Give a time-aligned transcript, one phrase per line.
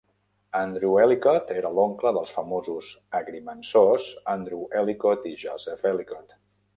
[0.59, 2.87] Andrew Ellicott era l'oncle dels famosos
[3.19, 6.35] agrimensors Andrew Ellicott i Joseph Ellicott.